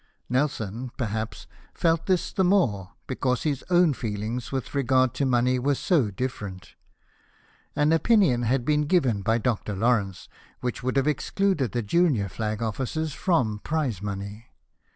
Nelson, 0.29 0.89
perhaps, 0.97 1.45
felt 1.75 2.07
this 2.07 2.33
the 2.33 2.43
more, 2.43 2.93
because 3.05 3.43
his 3.43 3.63
own 3.69 3.93
feelings 3.93 4.51
with 4.51 4.73
regard 4.73 5.13
to 5.13 5.27
money 5.27 5.59
were 5.59 5.75
so 5.75 6.09
different. 6.09 6.73
An 7.75 7.91
opinion 7.91 8.41
had 8.41 8.65
been 8.65 8.87
given 8.87 9.21
by 9.21 9.37
Dr. 9.37 9.75
Lawrence, 9.75 10.27
which 10.59 10.81
would 10.81 10.97
have 10.97 11.07
excluded 11.07 11.71
the 11.71 11.83
junior 11.83 12.29
flag 12.29 12.63
officers 12.63 13.13
from 13.13 13.59
prize 13.59 14.01
money. 14.01 14.47